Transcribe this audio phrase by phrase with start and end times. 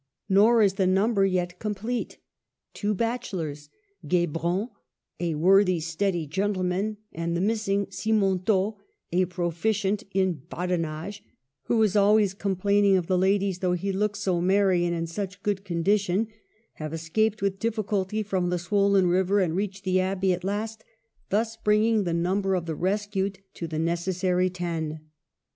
[0.27, 2.17] Nor is the number yet complete.
[2.73, 3.69] Two bachelors,
[4.07, 4.69] Guebron,
[5.19, 8.77] a worthy, steady gentle man, and the missing Simontault,
[9.11, 11.21] a proficient in badinage
[11.67, 15.43] (''who is always complaining of the ladies, though he looks so merry and in such
[15.43, 16.29] good condition"),
[16.81, 20.83] have escaped with difficulty from the swollen river and reach the abbey at last,
[21.29, 25.01] thus bringing the number of the rescued to the necessary ten.